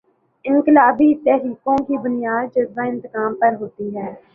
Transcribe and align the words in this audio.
انقلابی 0.45 1.09
تحریکوں 1.25 1.77
کی 1.77 1.97
بنیاد 1.97 2.55
جذبۂ 2.55 2.87
انتقام 2.87 3.35
پر 3.35 3.53
ہوتی 3.61 3.95
ہے۔ 3.97 4.11